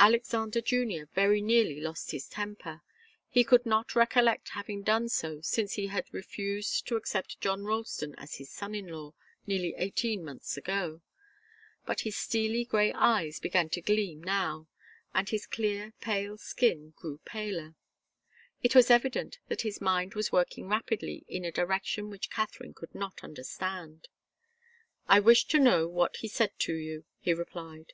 [0.00, 2.82] Alexander Junior very nearly lost his temper.
[3.28, 8.16] He could not recollect having done so since he had refused to accept John Ralston
[8.18, 9.14] as his son in law,
[9.46, 11.00] nearly eighteen months ago.
[11.84, 14.66] But his steely grey eyes began to gleam now,
[15.14, 17.76] and his clear, pale skin grew paler.
[18.64, 22.96] It was evident that his mind was working rapidly in a direction which Katharine could
[22.96, 24.08] not understand.
[25.06, 27.92] "I wish to know what he said to you," he replied.